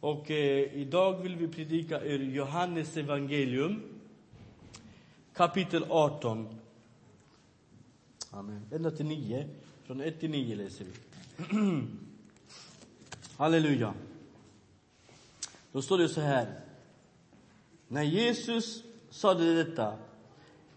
[0.00, 3.82] Och eh, idag vill vi predika ur Johannes evangelium
[5.34, 6.48] kapitel 18.
[8.30, 8.62] Amen.
[8.72, 9.48] Ända till 9.
[9.84, 10.92] Från 1 till 9 läser vi.
[13.36, 13.94] Halleluja.
[15.72, 16.60] Då står det så här.
[17.88, 19.98] När Jesus sade detta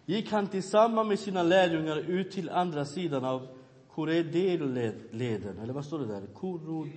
[0.05, 3.47] gick han tillsammans med sina lärjungar ut till andra sidan av
[3.89, 6.27] Koredelleden, eller vad står det där?
[6.33, 6.89] Korod...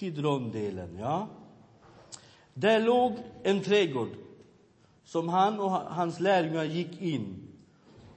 [0.00, 1.26] Kidrondelen, ja.
[2.54, 4.08] Där låg en trädgård
[5.04, 7.48] som han och hans lärjungar gick in.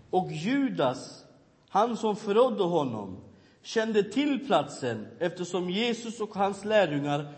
[0.10, 1.26] Och Judas,
[1.70, 3.18] han som förrådde honom,
[3.62, 7.34] kände till platsen eftersom Jesus och hans lärjungar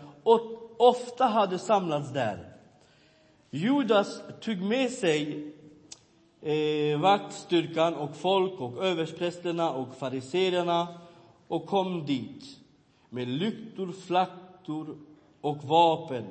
[0.76, 2.52] ofta hade samlats där.
[3.50, 5.52] Judas tog med sig
[6.42, 10.88] eh, vaktstyrkan och folk och överstprästerna och fariseerna
[11.48, 12.65] och kom dit
[13.10, 14.98] med lyktor, flaktor
[15.40, 16.24] och vapen.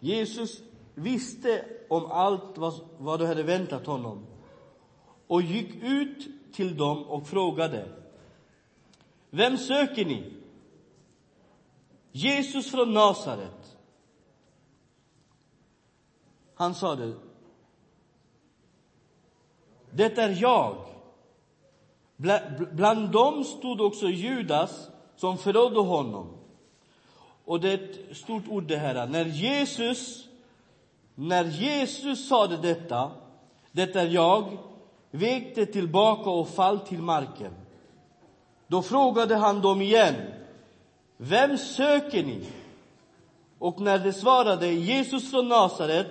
[0.00, 0.62] Jesus
[0.94, 4.26] visste om allt vad, vad hade väntat honom
[5.26, 7.88] och gick ut till dem och frågade
[9.30, 10.32] Vem söker ni?
[12.12, 13.76] Jesus från Nasaret.
[16.54, 17.12] Han sade
[19.90, 20.86] Det är jag.
[22.72, 24.90] Bland dem stod också Judas
[25.24, 26.26] som förrådde honom.
[27.44, 29.06] Och det är ett stort ord det här.
[29.06, 30.28] När Jesus,
[31.14, 33.10] när Jesus sade detta,
[33.72, 34.58] det är jag,
[35.10, 37.54] vekte tillbaka och fall till marken.
[38.66, 40.14] Då frågade han dem igen,
[41.16, 42.46] vem söker ni?
[43.58, 46.06] Och när de svarade Jesus från Nasaret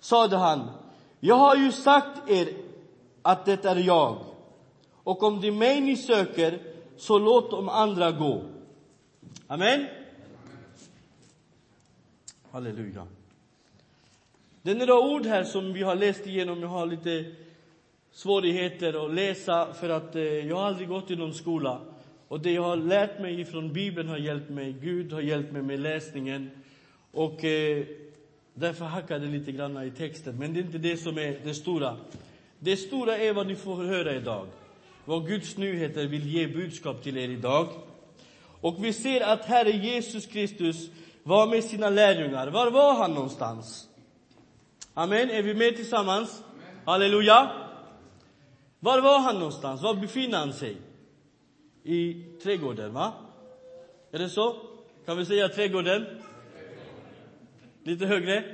[0.00, 0.70] sade han,
[1.20, 2.48] jag har ju sagt er
[3.22, 4.16] att det är jag.
[5.04, 6.71] Och om det är mig ni söker,
[7.02, 8.42] så låt de andra gå.
[9.46, 9.86] Amen.
[12.50, 13.06] Halleluja.
[14.62, 16.60] Det är några ord här som vi har läst igenom.
[16.60, 17.24] Jag har lite
[18.12, 21.80] svårigheter att läsa för att eh, jag har aldrig gått i någon skola.
[22.28, 24.72] Och det jag har lärt mig från Bibeln har hjälpt mig.
[24.72, 26.50] Gud har hjälpt mig med läsningen.
[27.10, 27.84] Och eh,
[28.54, 30.38] därför hackar det lite grann i texten.
[30.38, 31.96] Men det är inte det som är det stora.
[32.58, 34.46] Det stora är vad ni får höra idag
[35.04, 37.68] vad Guds nyheter vill ge budskap till er idag.
[38.60, 40.90] Och vi ser att Herre Jesus Kristus
[41.22, 42.46] var med sina lärjungar.
[42.46, 43.88] Var var han någonstans?
[44.94, 45.30] Amen.
[45.30, 46.42] Är vi med tillsammans?
[46.42, 46.76] Amen.
[46.84, 47.50] Halleluja.
[48.80, 49.82] Var var han någonstans?
[49.82, 50.76] Var befinner han sig?
[51.84, 53.12] I trädgården, va?
[54.12, 54.56] Är det så?
[55.06, 56.06] Kan vi säga trädgården?
[57.84, 58.44] Lite högre?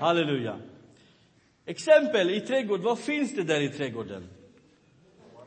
[0.00, 0.56] Halleluja.
[1.66, 2.84] Exempel i trädgården.
[2.84, 4.28] Vad finns det där i trädgården?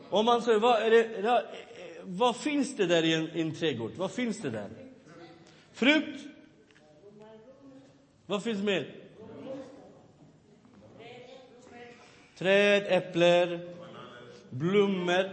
[0.10, 1.44] Om man säger, vad, är det,
[2.04, 3.92] vad finns det där i en, i en trädgård?
[3.96, 4.70] Vad finns det där?
[5.74, 6.26] Frukt?
[8.26, 8.96] Vad finns mer?
[12.38, 13.60] Träd, äpplen,
[14.50, 15.30] blommor,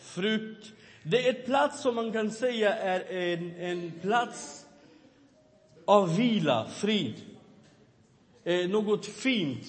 [0.00, 0.72] frukt.
[1.02, 4.66] Det är ett plats som man kan säga är en, en plats
[5.84, 7.14] av vila, frid.
[8.44, 9.66] Eh, något fint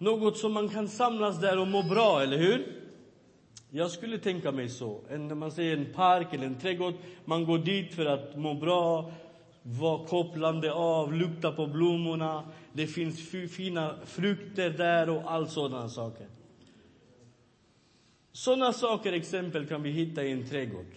[0.00, 2.66] något som man kan samlas där och må bra, eller hur?
[3.70, 5.00] Jag skulle tänka mig så.
[5.10, 6.94] En, när man säger en park eller en trädgård,
[7.24, 9.12] man går dit för att må bra,
[9.62, 12.44] vara kopplande av, lukta på blommorna.
[12.72, 16.26] Det finns fina frukter där och allt sådana saker.
[18.32, 20.94] Sådana saker, exempel, kan vi hitta i en trädgård.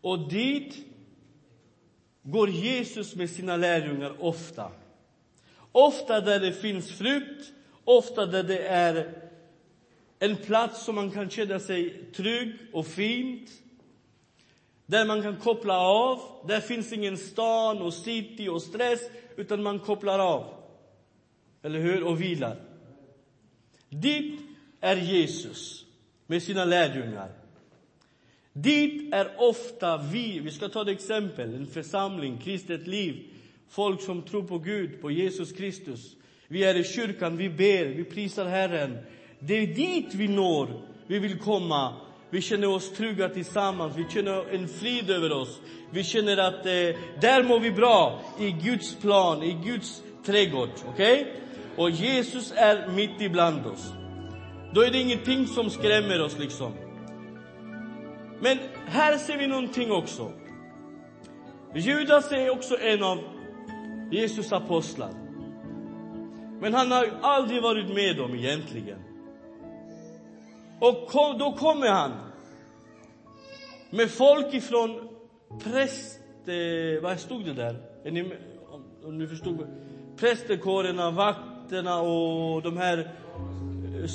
[0.00, 0.86] Och dit
[2.22, 4.72] går Jesus med sina lärjungar ofta.
[5.72, 7.52] Ofta där det finns frukt,
[7.84, 9.12] ofta där det är
[10.18, 13.50] en plats som man kan känna sig trygg och fint.
[14.86, 16.20] Där man kan koppla av.
[16.48, 19.00] Där finns ingen stan och city och stress,
[19.36, 20.54] utan man kopplar av.
[21.62, 22.04] Eller hur?
[22.04, 22.56] Och vilar.
[23.88, 24.40] Dit
[24.80, 25.84] är Jesus
[26.26, 27.32] med sina lärjungar.
[28.52, 33.26] Dit är ofta vi, vi ska ta ett exempel, en församling, kristet liv
[33.70, 36.16] folk som tror på Gud, på Jesus Kristus.
[36.48, 38.98] Vi är i kyrkan, vi ber, vi prisar Herren.
[39.38, 40.68] Det är dit vi når.
[41.06, 41.94] Vi vill komma.
[42.30, 43.96] Vi känner oss trygga tillsammans.
[43.96, 45.60] Vi känner en frid över oss.
[45.90, 46.72] Vi känner att eh,
[47.20, 50.68] där mår vi bra, i Guds plan, i Guds trädgård.
[50.88, 51.20] Okej?
[51.20, 51.32] Okay?
[51.76, 53.92] Och Jesus är mitt ibland oss.
[54.74, 56.72] Då är det ingenting som skrämmer oss liksom.
[58.40, 60.32] Men här ser vi någonting också.
[61.74, 63.18] Judas är också en av
[64.10, 65.10] Jesus apostlar.
[66.60, 68.98] Men han har aldrig varit med dem egentligen.
[70.80, 72.12] Och kom, då kommer han.
[73.90, 75.08] Med folk ifrån
[75.64, 76.20] präst...
[76.46, 77.76] Eh, vad stod det där?
[78.04, 78.22] Är ni,
[78.70, 79.66] om, om ni förstod?
[80.16, 84.06] Prästekårerna, vakterna och de här eh,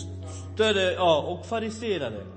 [0.54, 2.35] större, ja, och fariserare.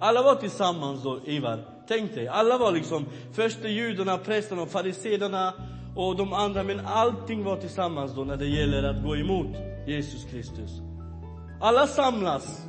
[0.00, 1.64] Alla var tillsammans då, Ivar.
[1.88, 4.68] Tänk dig, alla var liksom första judarna, prästerna och
[5.96, 9.56] och de andra, men allting var tillsammans då när det gäller att gå emot
[9.86, 10.70] Jesus Kristus.
[11.60, 12.62] Alla samlas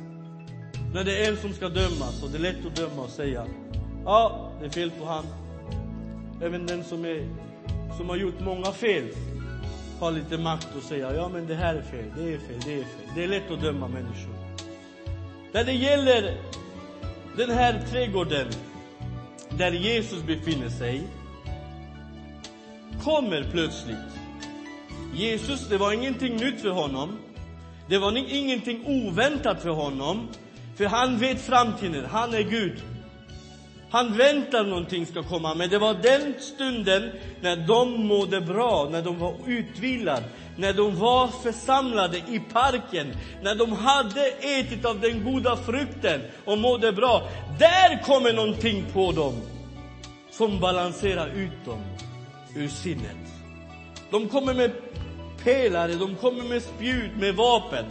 [0.94, 3.46] när det är en som ska dömas och det är lätt att döma och säga
[4.04, 5.24] ja, det är fel på han.
[6.42, 7.28] Även den som, är,
[7.96, 9.04] som har gjort många fel
[10.00, 12.72] har lite makt att säga ja, men det här är fel, det är fel, det
[12.72, 13.08] är fel.
[13.14, 14.34] Det är lätt att döma människor.
[15.52, 16.36] När det gäller
[17.36, 18.46] den här trädgården
[19.50, 21.02] där Jesus befinner sig
[23.04, 24.20] kommer plötsligt
[25.14, 27.18] Jesus, det var ingenting nytt för honom.
[27.88, 30.28] Det var ingenting oväntat för honom.
[30.76, 32.82] För han vet framtiden, han är Gud.
[33.90, 37.10] Han väntar någonting ska komma, men det var den stunden
[37.40, 40.24] när de mådde bra, när de var utvilade,
[40.56, 46.58] när de var församlade i parken, när de hade ätit av den goda frukten och
[46.58, 47.22] mådde bra.
[47.58, 49.34] Där kommer någonting på dem
[50.30, 51.82] som balanserar ut dem
[52.56, 53.16] ur sinnet.
[54.10, 54.70] De kommer med
[55.44, 57.84] pelare, de kommer med spjut, med vapen.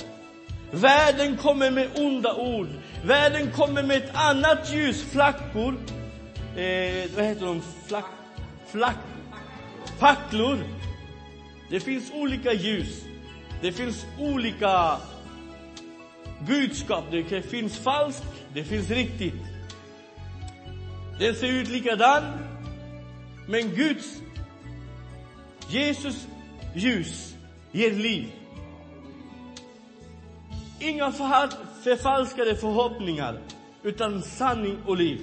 [0.72, 2.68] Världen kommer med onda ord.
[3.04, 5.76] Världen kommer med ett annat ljus, flackor.
[6.56, 7.62] Eh, vad heter de?
[7.88, 8.06] Flack...
[8.72, 8.98] Flack...
[10.00, 10.58] Facklor.
[11.70, 13.04] Det finns olika ljus.
[13.62, 14.98] Det finns olika
[16.48, 17.04] budskap.
[17.12, 18.24] Det finns falskt,
[18.54, 19.34] det finns riktigt.
[21.20, 22.24] Den ser ut likadan,
[23.48, 24.06] men Guds,
[25.70, 26.28] Jesus
[26.76, 27.36] ljus
[27.72, 28.32] ger liv.
[30.80, 31.12] Inga
[31.84, 33.40] förfalskade förhoppningar,
[33.84, 35.20] utan sanning och liv.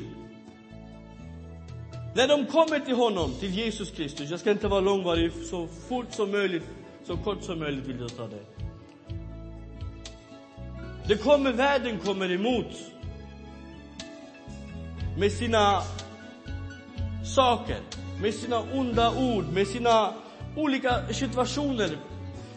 [2.14, 6.12] När de kommer till honom, till Jesus Kristus, jag ska inte vara långvarig, så fort
[6.12, 6.64] som möjligt,
[7.06, 8.42] så kort som möjligt vill jag ta det.
[11.08, 12.66] Det kommer, världen kommer emot
[15.18, 15.82] med sina
[17.34, 17.78] saker,
[18.22, 20.12] med sina onda ord, med sina
[20.56, 21.90] olika situationer.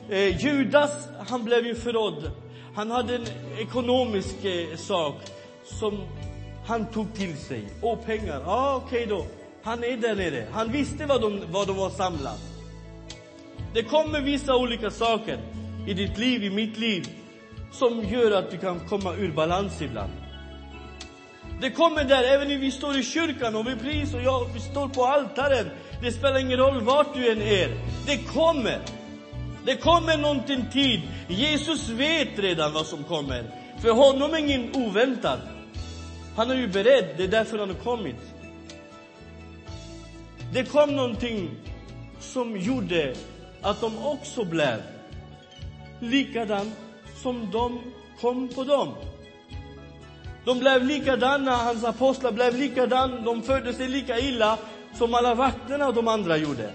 [0.09, 2.31] Eh, Judas, han blev ju förrådd.
[2.79, 3.25] Han hade en
[3.57, 5.15] ekonomisk eh, sak
[5.63, 6.01] som
[6.65, 7.63] han tog till sig.
[7.81, 8.41] Och pengar.
[8.45, 9.25] Ja, ah, okej okay då.
[9.63, 10.47] Han är där nere.
[10.51, 12.39] Han visste vad de, vad de var samlat.
[13.73, 15.39] Det kommer vissa olika saker
[15.87, 17.09] i ditt liv, i mitt liv,
[17.71, 20.11] som gör att du kan komma ur balans ibland.
[21.61, 24.59] Det kommer där, även när vi står i kyrkan och vi prisar och jag, vi
[24.59, 25.65] står på altaren.
[26.01, 27.69] Det spelar ingen roll vart du än är.
[28.05, 28.98] Det kommer.
[29.65, 31.01] Det kommer någonting tid.
[31.27, 33.43] Jesus vet redan vad som kommer.
[33.81, 35.39] För honom är ingen oväntad.
[36.35, 38.15] Han är ju beredd, det är därför han har kommit.
[40.53, 41.49] Det kom någonting
[42.19, 43.13] som gjorde
[43.61, 44.81] att de också blev
[45.99, 46.71] likadan
[47.21, 47.79] som de
[48.21, 48.93] kom på dem.
[50.45, 54.57] De blev likadana, hans apostlar blev likadana, de förde sig lika illa
[54.93, 56.69] som alla vakterna och de andra gjorde.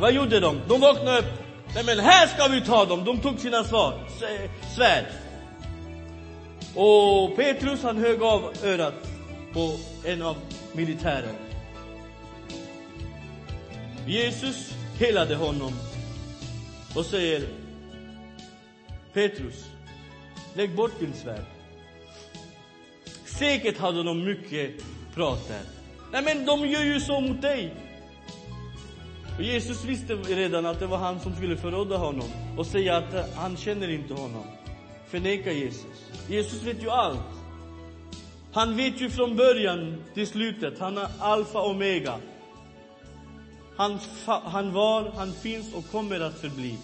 [0.00, 0.60] Vad gjorde de?
[0.68, 1.47] De vaknade upp.
[1.74, 3.04] Nej men här ska vi ta dem!
[3.04, 4.00] De tog sina svar,
[4.76, 5.04] svärd.
[6.74, 9.08] Och Petrus han högg av örat
[9.52, 10.36] på en av
[10.72, 11.34] militären.
[14.06, 15.72] Jesus helade honom
[16.96, 17.42] och säger
[19.12, 19.64] Petrus,
[20.54, 21.44] lägg bort din svärd.
[23.24, 24.70] Säkert hade de mycket
[25.14, 25.62] prat där.
[26.12, 27.74] Nej men de gör ju så mot dig.
[29.38, 33.14] Och Jesus visste redan att det var han som skulle förråda honom och säga att
[33.14, 34.44] eh, han känner inte honom.
[35.08, 36.04] Förneka Jesus.
[36.28, 37.18] Jesus vet ju allt.
[38.52, 40.78] Han vet ju från början till slutet.
[40.78, 42.18] Han är alfa och omega.
[43.76, 46.78] Han, han var, han finns och kommer att förbli.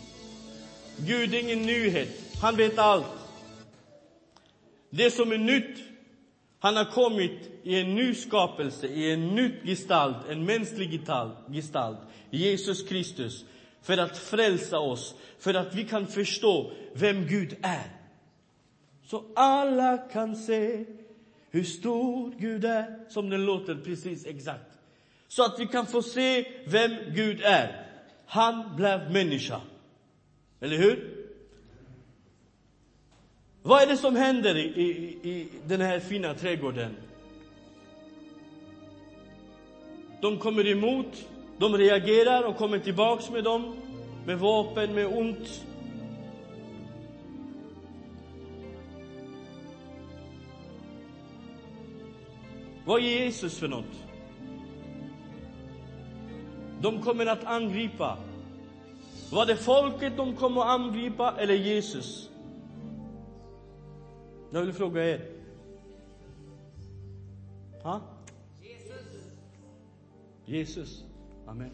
[0.96, 2.08] Gud är ingen nyhet.
[2.40, 3.06] Han vet allt.
[4.90, 5.78] Det som är nytt
[6.64, 11.00] han har kommit i en ny skapelse, i en ny gestalt, en mänsklig
[11.52, 11.98] gestalt,
[12.30, 13.44] Jesus Kristus,
[13.82, 17.90] för att frälsa oss, för att vi kan förstå vem Gud är.
[19.06, 20.84] Så alla kan se
[21.50, 24.70] hur stor Gud är, som den låter precis exakt.
[25.28, 27.86] Så att vi kan få se vem Gud är.
[28.26, 29.60] Han blev människa.
[30.60, 31.23] Eller hur?
[33.66, 34.88] Vad är det som händer i, i,
[35.30, 36.96] i den här fina trädgården?
[40.20, 41.28] De kommer emot,
[41.58, 43.76] de reagerar och kommer tillbaks med dem,
[44.26, 45.64] med vapen, med ont.
[52.84, 54.04] Vad är Jesus för något?
[56.80, 58.18] De kommer att angripa.
[59.32, 62.30] Var det folket de kommer att angripa eller Jesus?
[64.54, 65.20] Jag vill fråga er.
[67.82, 68.00] Ha?
[68.62, 69.32] Jesus.
[70.44, 71.04] Jesus.
[71.46, 71.70] Amen.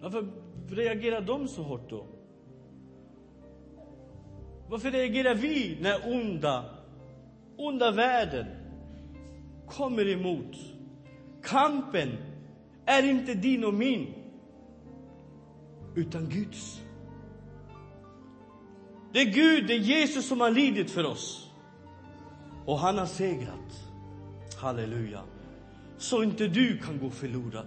[0.00, 0.28] Varför
[0.68, 2.06] reagerar de så hårt då?
[4.68, 6.64] Varför reagerar vi när onda,
[7.56, 8.46] onda världen
[9.66, 10.56] kommer emot?
[11.42, 12.08] Kampen
[12.86, 14.14] är inte din och min,
[15.94, 16.82] utan Guds.
[19.12, 21.48] Det är Gud, det är Jesus som har lidit för oss.
[22.66, 23.88] Och han har segrat.
[24.60, 25.20] Halleluja.
[25.98, 27.66] Så inte du kan gå förlorad.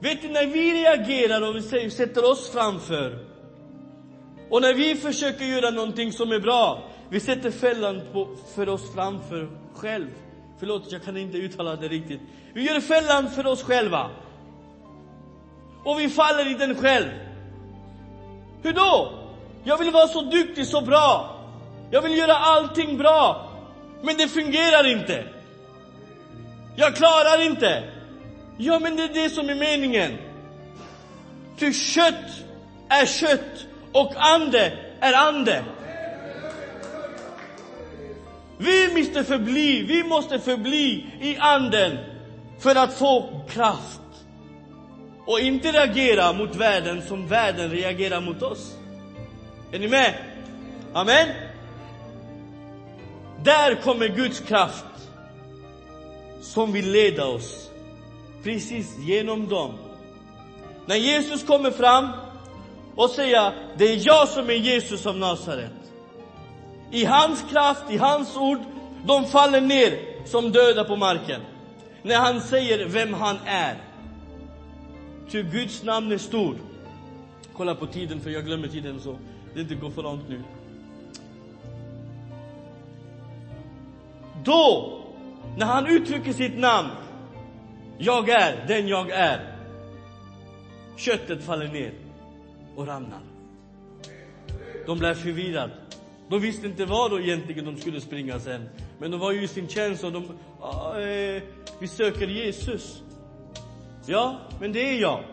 [0.00, 3.24] Vet du, när vi reagerar och vi sätter oss framför
[4.50, 8.94] och när vi försöker göra någonting som är bra, vi sätter fällan på, för oss
[8.94, 10.08] framför själv.
[10.58, 12.20] Förlåt, jag kan inte uttala det riktigt.
[12.52, 14.10] Vi gör fällan för oss själva.
[15.84, 17.08] Och vi faller i den själv.
[18.62, 19.25] Hur då?
[19.66, 21.40] Jag vill vara så duktig, så bra.
[21.90, 23.50] Jag vill göra allting bra.
[24.02, 25.24] Men det fungerar inte.
[26.76, 27.84] Jag klarar inte.
[28.58, 30.18] Ja, men det är det som är meningen.
[31.58, 32.44] Ty kött
[32.88, 35.64] är kött och ande är ande.
[38.58, 41.98] Vi måste förbli, vi måste förbli i anden
[42.58, 44.00] för att få kraft.
[45.26, 48.76] Och inte reagera mot världen som världen reagerar mot oss.
[49.72, 50.14] Är ni med?
[50.92, 51.28] Amen?
[53.42, 54.84] Där kommer Guds kraft
[56.40, 57.70] som vill leda oss
[58.42, 59.72] precis genom dem.
[60.86, 62.08] När Jesus kommer fram
[62.94, 65.72] och säger det är jag som är Jesus av Nasaret.
[66.90, 68.58] I hans kraft, i hans ord,
[69.06, 71.40] de faller ner som döda på marken.
[72.02, 73.76] När han säger vem han är.
[75.30, 76.56] Ty Guds namn är stor.
[77.56, 79.16] Kolla på tiden, för jag glömmer tiden så
[79.56, 80.42] det inte går för långt nu.
[84.44, 84.98] Då,
[85.58, 86.88] när han uttrycker sitt namn,
[87.98, 89.56] jag är den jag är.
[90.96, 91.92] Köttet faller ner
[92.76, 93.20] och ramlar.
[94.86, 95.72] De blev förvirrade.
[96.28, 98.68] De visste inte var då egentligen de skulle springa sen.
[98.98, 101.42] Men de var ju i sin tjänst och de, ah, Eh,
[101.78, 103.02] vi söker Jesus.
[104.06, 105.24] Ja, men det är jag.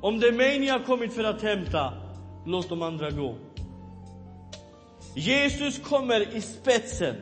[0.00, 2.07] Om det är mig ni har kommit för att hämta,
[2.48, 3.34] låt de andra gå.
[5.14, 7.16] Jesus kommer i spetsen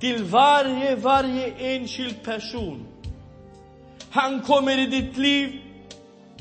[0.00, 2.86] till varje, varje enskild person.
[4.10, 5.60] Han kommer i ditt liv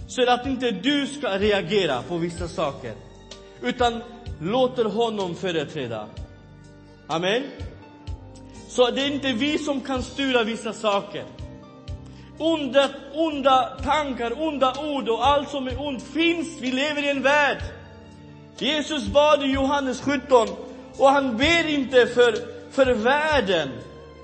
[0.08, 2.94] så att inte du ska reagera på vissa saker.
[3.62, 4.02] Utan
[4.42, 6.08] låter honom företräda.
[7.08, 7.44] Amen.
[8.68, 11.26] Så det är inte vi som kan styra vissa saker.
[12.38, 16.62] Onda, onda tankar, onda ord och allt som är ont finns.
[16.62, 17.64] Vi lever i en värld.
[18.58, 20.48] Jesus bad i Johannes 17
[20.98, 22.36] och han ber inte för,
[22.72, 23.70] för världen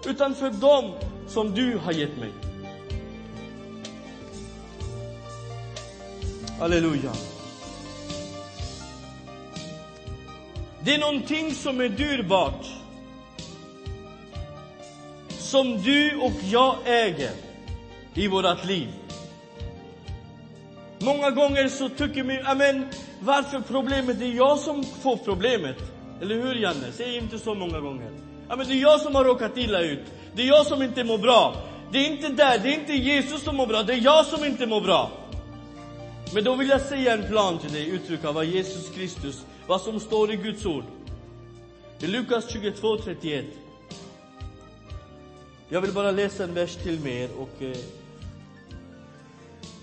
[0.06, 0.94] utan för dem
[1.28, 2.32] som du har gett mig.
[6.60, 7.12] Halleluja.
[10.84, 12.66] Det är någonting som är dyrbart.
[15.30, 17.32] Som du och jag äger
[18.14, 18.88] i vårt liv.
[21.00, 22.88] Många gånger så tycker vi, amen,
[23.20, 24.20] varför problemet?
[24.20, 25.78] Det är jag som får problemet.
[26.22, 26.92] Eller hur Janne?
[26.92, 28.12] Säg inte så många gånger.
[28.50, 30.04] Ja, men det är jag som har råkat illa ut.
[30.36, 31.56] Det är jag som inte mår bra.
[31.92, 34.46] Det är inte där, det är inte Jesus som mår bra, det är jag som
[34.46, 35.12] inte mår bra.
[36.34, 40.00] Men då vill jag säga en plan till dig, uttrycka vad Jesus Kristus, vad som
[40.00, 40.84] står i Guds ord.
[42.00, 43.46] I Lukas 22, 31.
[45.70, 47.78] Jag vill bara läsa en vers till med er och eh,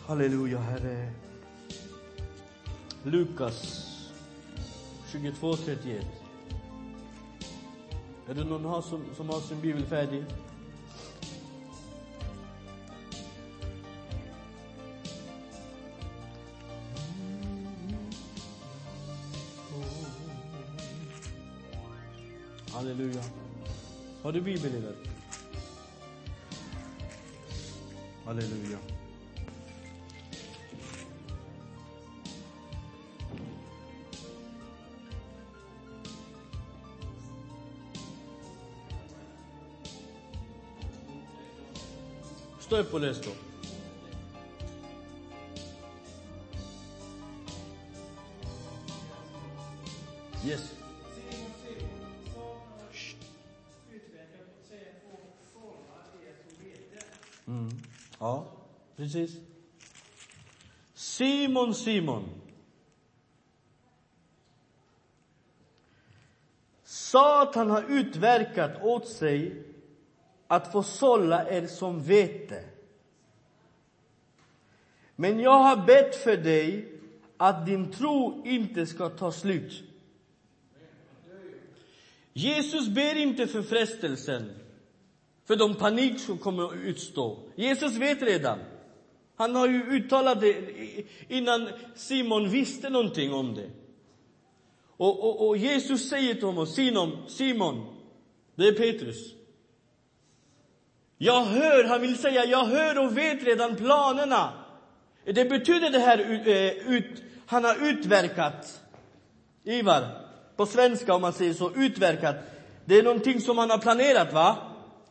[0.07, 1.13] Halleluja, Herre.
[3.07, 3.87] Lukas
[5.13, 6.07] 22, 31.
[8.29, 10.25] Är det någon här som, som har sin bibel färdig?
[22.73, 23.23] Halleluja.
[24.23, 24.97] Har du bibel i den?
[28.25, 28.96] Halleluja.
[42.77, 43.31] estoy por esto.
[50.45, 50.73] Yes.
[57.47, 57.69] Mm.
[58.21, 58.47] Ah, ja,
[58.97, 59.39] precis.
[60.95, 62.29] Simon, Simon.
[66.85, 69.65] Satan har utverkat åt sig
[70.47, 72.65] att få sålla er som vete.
[75.17, 76.93] Men jag har bett för dig
[77.37, 79.83] att din tro inte ska ta slut.
[82.33, 84.51] Jesus ber inte för frestelsen,
[85.45, 87.39] för de panik som kommer att utstå.
[87.55, 88.59] Jesus vet redan.
[89.37, 90.57] Han har ju uttalat det
[91.29, 93.71] innan Simon visste någonting om det.
[94.97, 97.87] Och, och, och Jesus säger till honom, Simon, Simon,
[98.55, 99.35] det är Petrus.
[101.19, 104.53] Jag hör, han vill säga, jag hör och vet redan planerna.
[105.25, 106.19] Det betyder det här,
[106.49, 108.81] eh, ut, han har utverkat,
[109.65, 110.03] Ivar,
[110.57, 112.37] på svenska om man säger så, utverkat.
[112.85, 114.57] Det är någonting som han har planerat, va?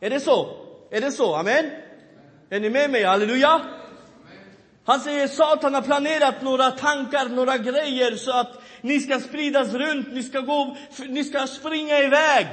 [0.00, 0.56] Är det så?
[0.90, 1.34] Är det så?
[1.34, 1.70] Amen?
[2.50, 3.04] Är ni med mig?
[3.04, 3.60] Halleluja?
[4.84, 10.12] Han säger Satan har planerat några tankar, några grejer så att ni ska spridas runt,
[10.12, 10.76] ni ska gå,
[11.08, 12.46] ni ska springa iväg.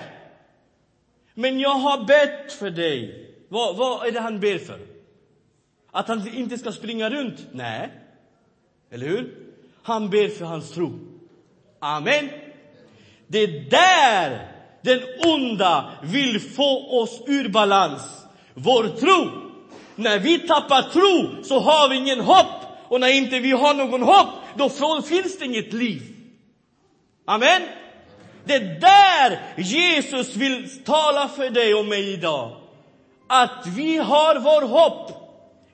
[1.33, 3.32] Men jag har bett för dig.
[3.53, 4.79] Vad, vad är det han ber för?
[5.91, 7.48] Att han inte ska springa runt?
[7.51, 7.89] Nej.
[8.91, 9.38] Eller hur?
[9.83, 11.00] Han ber för hans tro.
[11.79, 12.29] Amen.
[13.27, 18.25] Det är där den onda vill få oss ur balans.
[18.53, 19.29] Vår tro.
[19.95, 22.65] När vi tappar tro så har vi ingen hopp.
[22.88, 24.69] Och när inte vi har någon hopp, då
[25.01, 26.01] finns det inget liv.
[27.25, 27.62] Amen.
[28.45, 32.62] Det är där Jesus vill tala för dig och mig idag.
[33.35, 35.11] Att vi har vår hopp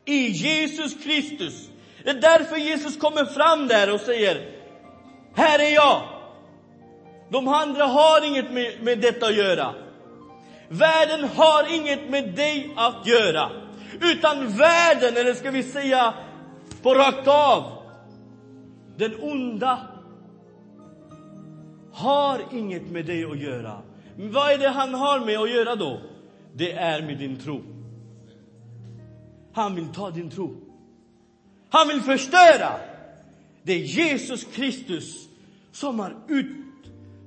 [0.05, 1.69] i Jesus Kristus.
[2.03, 4.51] Det är därför Jesus kommer fram där och säger,
[5.35, 6.01] här är jag.
[7.29, 9.73] De andra har inget med, med detta att göra.
[10.69, 13.49] Världen har inget med dig att göra.
[14.01, 16.13] Utan världen, eller ska vi säga
[16.81, 17.63] på rakt av,
[18.97, 19.79] den onda
[21.93, 23.81] har inget med dig att göra.
[24.15, 25.99] Men vad är det han har med att göra då?
[26.59, 27.61] Det är med din tro.
[29.53, 30.55] Han vill ta din tro.
[31.69, 32.71] Han vill förstöra.
[33.63, 35.27] Det är Jesus Kristus
[35.71, 36.47] som har, ut,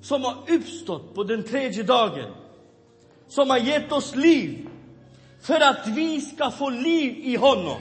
[0.03, 2.31] som har uppstått på den tredje dagen.
[3.29, 4.69] Som har gett oss liv
[5.43, 7.79] för att vi ska få liv i honom.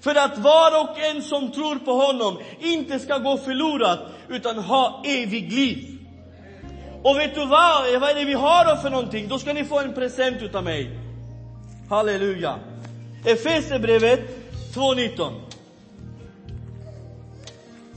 [0.00, 3.98] För att var och en som tror på honom inte ska gå förlorad
[4.28, 5.91] utan ha evig liv.
[7.02, 7.94] Och vet du vad?
[7.94, 9.28] Eh, vad är det vi har då för någonting?
[9.28, 10.98] Då ska ni få en present utav mig.
[11.88, 12.58] Halleluja.
[13.24, 14.20] Efesierbrevet
[14.74, 15.32] 2.19.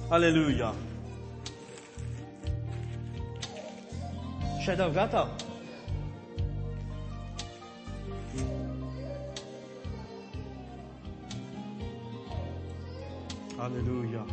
[0.09, 0.71] Halleluja.
[4.65, 5.27] Shadow gata.
[13.57, 14.23] Halleluja.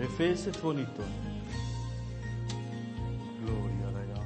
[0.00, 0.86] Efese 2.19.
[3.44, 4.22] Gloria dig.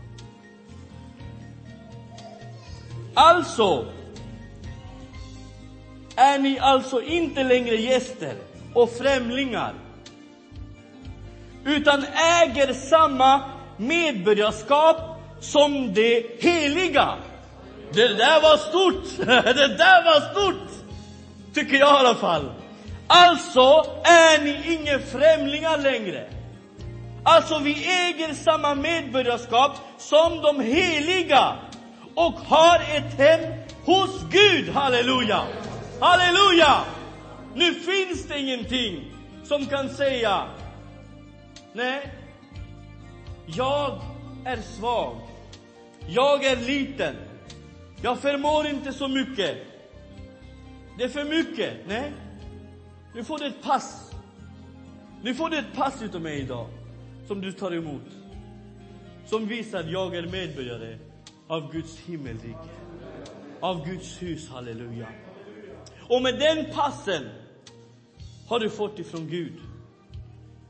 [3.14, 3.86] Alltså
[6.16, 8.34] är ni alltså inte längre gäster
[8.74, 9.74] och främlingar
[11.64, 12.04] utan
[12.42, 13.40] äger samma
[13.76, 14.96] medborgarskap
[15.40, 17.14] som det heliga.
[17.92, 19.26] Det där var stort!
[19.56, 20.68] Det där var stort!
[21.54, 22.61] Tycker jag i alla fall.
[23.06, 26.28] Alltså är ni inga främlingar längre.
[27.24, 31.56] Alltså, vi äger samma medborgarskap som de heliga
[32.14, 33.52] och har ett hem
[33.84, 34.68] hos Gud.
[34.68, 35.42] Halleluja!
[36.00, 36.84] Halleluja!
[37.54, 39.04] Nu finns det ingenting
[39.44, 40.46] som kan säga
[41.72, 42.12] Nej,
[43.46, 44.00] jag
[44.44, 45.16] är svag.
[46.06, 47.14] Jag är liten.
[48.02, 49.56] Jag förmår inte så mycket.
[50.98, 51.72] Det är för mycket.
[51.86, 52.12] Nej.
[53.14, 54.10] Nu får du ett pass.
[55.22, 56.68] Nu får du ett pass utav mig idag.
[57.26, 58.02] Som du tar emot.
[59.26, 60.98] Som visar att jag är medborgare
[61.48, 62.68] av Guds himmelrike.
[63.60, 65.08] Av Guds hus, halleluja.
[66.08, 67.28] Och med den passen
[68.48, 69.60] har du fått ifrån Gud.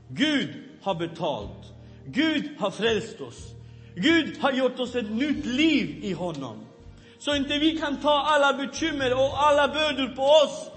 [0.09, 0.49] Gud
[0.83, 1.73] har betalt.
[2.07, 3.55] Gud har frälst oss.
[3.95, 6.67] Gud har gjort oss ett nytt liv i honom.
[7.19, 10.72] Så inte vi kan ta alla bekymmer och alla bördor på oss.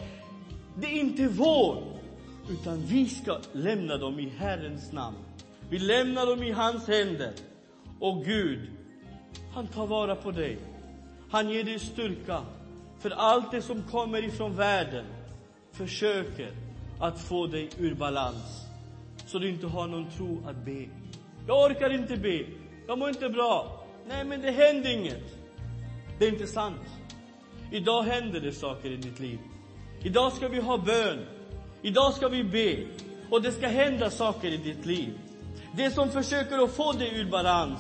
[0.78, 1.84] Det är inte vår,
[2.50, 5.18] utan vi ska lämna dem i Herrens namn.
[5.70, 7.34] Vi lämnar dem i hans händer.
[8.00, 8.60] Och Gud,
[9.54, 10.58] han tar vara på dig.
[11.30, 12.42] Han ger dig styrka.
[13.00, 15.06] För allt det som kommer ifrån världen
[15.72, 16.52] försöker
[17.00, 18.66] att få dig ur balans.
[19.26, 20.86] Så du inte har någon tro att be.
[21.48, 22.46] Jag orkar inte be.
[22.88, 23.86] Jag mår inte bra.
[24.08, 25.36] Nej, men det händer inget.
[26.20, 26.82] Det är inte sant.
[27.72, 29.40] Idag händer det saker i ditt liv.
[30.06, 31.26] Idag ska vi ha bön.
[31.82, 32.76] Idag ska vi be.
[33.30, 35.20] Och det ska hända saker i ditt liv.
[35.78, 37.80] Det som försöker att få dig ur balans.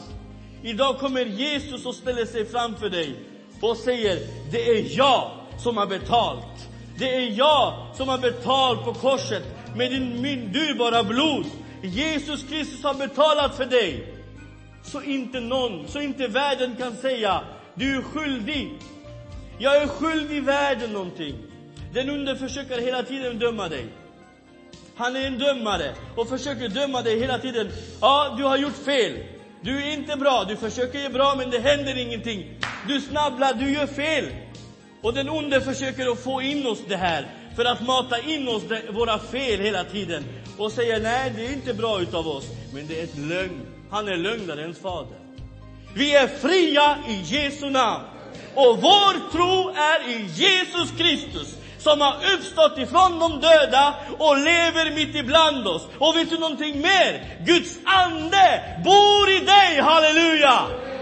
[0.63, 3.15] Idag kommer Jesus och ställer sig framför dig
[3.61, 4.19] och säger,
[4.51, 6.69] det är jag som har betalt.
[6.99, 9.43] Det är jag som har betalt på korset
[9.75, 11.45] med din, min dyrbara blod.
[11.81, 14.13] Jesus Kristus har betalat för dig.
[14.83, 17.41] Så inte någon, så inte världen kan säga,
[17.75, 18.73] du är skyldig.
[19.57, 21.35] Jag är skyldig världen någonting.
[21.95, 23.85] Den onde försöker hela tiden döma dig.
[24.95, 27.69] Han är en dömare och försöker döma dig hela tiden.
[28.01, 29.13] Ja, du har gjort fel.
[29.61, 30.43] Du är inte bra.
[30.43, 32.59] Du försöker göra bra, men det händer ingenting.
[32.87, 34.25] Du snabblar, du gör fel.
[35.01, 38.63] Och den onde försöker att få in oss det här för att mata in oss
[38.69, 40.23] det, våra fel hela tiden
[40.57, 42.45] och säga nej, det är inte bra utav oss.
[42.73, 43.61] Men det är ett lögn.
[43.91, 45.17] Han är lögnarens fader.
[45.93, 48.03] Vi är fria i Jesu namn.
[48.55, 54.95] Och vår tro är i Jesus Kristus som har uppstått ifrån de döda och lever
[54.95, 55.87] mitt ibland oss.
[55.99, 57.11] Och vet du någonting mer?
[57.45, 58.47] Guds ande
[58.85, 60.57] bor i dig, halleluja!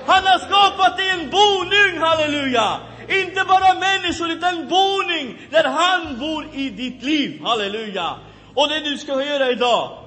[0.06, 2.80] Han har skapat dig en boning, halleluja!
[3.10, 8.15] Inte bara människor, utan en boning där han bor i ditt liv, halleluja!
[8.56, 9.98] Och det du ska göra idag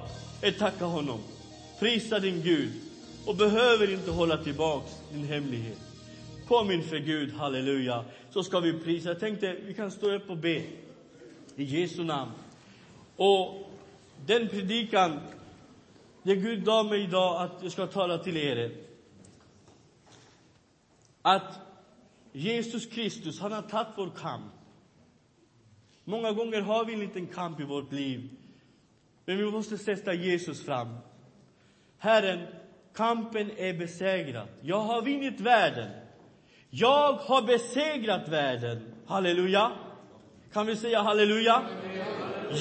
[0.41, 1.19] är tacka honom,
[1.79, 2.71] prisa din Gud
[3.25, 5.77] och behöver inte hålla tillbaks din hemlighet.
[6.47, 8.03] Kom inför Gud, halleluja,
[8.37, 9.09] så ska vi prisa.
[9.09, 10.63] Jag tänkte vi kan stå upp och be
[11.55, 12.31] i Jesu namn.
[13.15, 13.71] Och
[14.25, 15.19] den predikan,
[16.23, 18.71] det Gud gav mig idag att jag ska tala till er.
[21.21, 21.59] Att
[22.31, 24.53] Jesus Kristus, han har tagit vår kamp.
[26.03, 28.29] Många gånger har vi en liten kamp i vårt liv.
[29.25, 30.97] Men vi måste sätta Jesus fram.
[31.97, 32.47] Herren,
[32.93, 34.47] kampen är besegrad.
[34.61, 36.06] Jag har vunnit världen.
[36.69, 38.93] Jag har besegrat världen.
[39.05, 39.71] Halleluja.
[40.53, 41.61] Kan vi säga halleluja?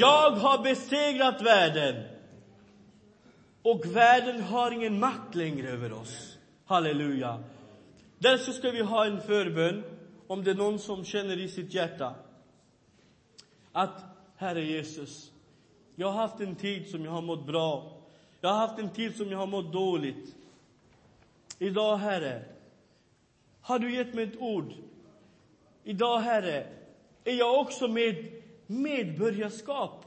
[0.00, 2.04] Jag har besegrat världen.
[3.62, 6.38] Och världen har ingen makt längre över oss.
[6.66, 7.42] Halleluja.
[8.18, 9.84] Därför ska vi ha en förbön,
[10.26, 12.14] om det är någon som känner i sitt hjärta
[13.76, 14.04] att
[14.36, 15.32] Herre Jesus,
[15.96, 17.92] jag har haft en tid som jag har mått bra.
[18.40, 20.34] Jag har haft en tid som jag har mått dåligt.
[21.58, 22.44] Idag, Herre,
[23.66, 24.72] har du gett mig ett ord.
[25.84, 26.66] Idag, Herre,
[27.24, 28.26] är jag också med
[28.66, 30.04] medborgarskap.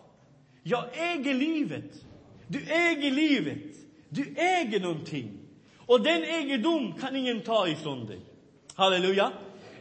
[0.63, 2.06] Jag äger livet.
[2.48, 3.76] Du äger livet.
[4.10, 5.39] Du äger någonting.
[5.78, 8.19] Och den egendom kan ingen ta ifrån dig.
[8.76, 9.32] Halleluja.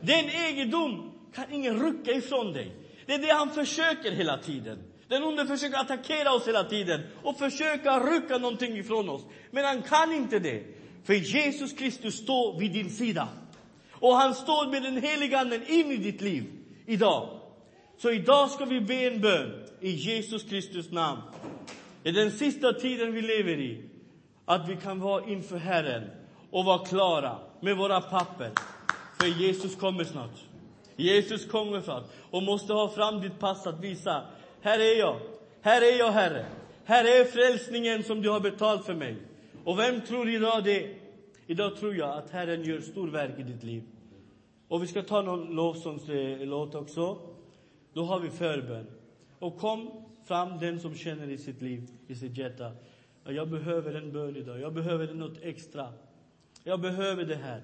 [0.00, 2.72] Den egendom kan ingen rucka ifrån dig.
[3.06, 4.78] Det är det han försöker hela tiden.
[5.08, 9.22] Den onde försöker attackera oss hela tiden och försöka rucka någonting ifrån oss.
[9.50, 10.62] Men han kan inte det.
[11.04, 13.28] För Jesus Kristus står vid din sida.
[14.00, 16.44] Och han står med den heliga anden in i ditt liv
[16.86, 17.28] idag.
[17.98, 21.20] Så idag ska vi be en bön i Jesus Kristus namn.
[22.04, 23.82] I den sista tiden vi lever i,
[24.44, 26.10] att vi kan vara inför Herren
[26.50, 28.50] och vara klara med våra papper.
[29.20, 30.44] För Jesus kommer snart.
[30.96, 34.22] Jesus kommer snart och måste ha fram ditt pass att visa,
[34.60, 35.16] här är jag,
[35.62, 36.46] här är jag Herre.
[36.84, 39.16] Här är frälsningen som du har betalt för mig.
[39.64, 40.94] Och vem tror idag det?
[41.50, 43.82] Idag tror jag att Herren gör storverk i ditt liv.
[44.68, 47.18] Och vi ska ta någon lovsångslåt också.
[47.92, 48.86] Då har vi förbön.
[49.38, 49.90] Och kom
[50.24, 52.72] fram den som känner i sitt liv, i sitt hjärta.
[53.24, 54.60] Jag behöver en bön idag.
[54.60, 55.92] Jag behöver något extra.
[56.64, 57.62] Jag behöver det här.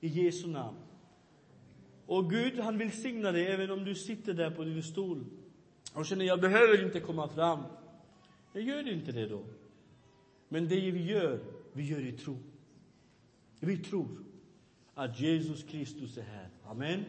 [0.00, 0.76] I Jesu namn.
[2.06, 5.24] Och Gud, han vill signa dig även om du sitter där på din stol
[5.94, 7.62] och känner, jag behöver inte komma fram.
[8.52, 9.40] Jag gör inte det då.
[10.48, 11.40] Men det vi gör,
[11.72, 12.36] vi gör i tro.
[13.64, 14.08] Vi tror
[14.94, 16.48] att Jesus Kristus är här.
[16.64, 17.04] Amen.